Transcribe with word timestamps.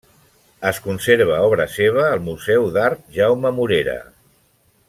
Es 0.69 0.79
conserva 0.85 1.35
obra 1.49 1.69
seva 1.75 2.07
al 2.15 2.25
Museu 2.31 2.67
d'Art 2.79 3.07
Jaume 3.19 3.55
Morera. 3.59 3.99